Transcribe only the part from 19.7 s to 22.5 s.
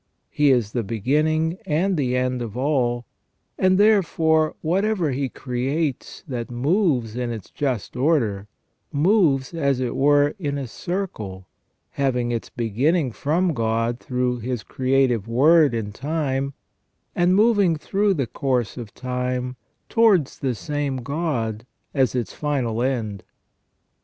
towards the same God as its